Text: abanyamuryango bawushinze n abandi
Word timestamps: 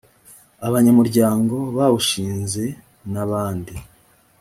abanyamuryango 0.67 1.55
bawushinze 1.77 2.63
n 3.13 3.15
abandi 3.23 3.73